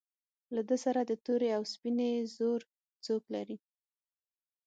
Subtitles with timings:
[0.55, 2.61] له ده سره د تورې او سپینې زور
[3.05, 3.57] څوک لري.